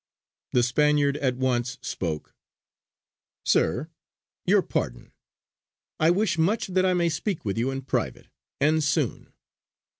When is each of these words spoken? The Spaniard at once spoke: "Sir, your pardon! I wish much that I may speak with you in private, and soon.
The 0.53 0.63
Spaniard 0.63 1.15
at 1.17 1.35
once 1.37 1.77
spoke: 1.83 2.33
"Sir, 3.45 3.91
your 4.47 4.63
pardon! 4.63 5.11
I 5.99 6.09
wish 6.09 6.39
much 6.39 6.65
that 6.69 6.87
I 6.87 6.95
may 6.95 7.07
speak 7.07 7.45
with 7.45 7.59
you 7.59 7.69
in 7.69 7.83
private, 7.83 8.25
and 8.59 8.83
soon. 8.83 9.31